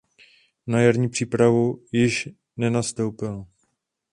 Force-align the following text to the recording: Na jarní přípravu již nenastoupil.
Na 0.67 0.81
jarní 0.81 1.09
přípravu 1.09 1.83
již 1.91 2.29
nenastoupil. 2.57 3.45